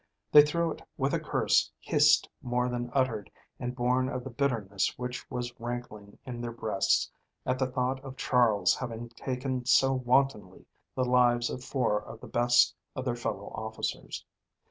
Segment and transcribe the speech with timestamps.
[0.31, 4.97] They threw it with a curse hissed more than uttered and born of the bitterness
[4.97, 7.11] which was rankling in their breasts
[7.45, 12.25] at the thought of Charles having taken so wantonly the lives of four of the
[12.25, 14.25] best of their fellow officers.